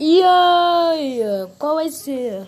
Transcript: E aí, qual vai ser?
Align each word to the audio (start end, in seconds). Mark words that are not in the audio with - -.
E 0.00 0.22
aí, 0.22 1.20
qual 1.58 1.74
vai 1.74 1.90
ser? 1.90 2.46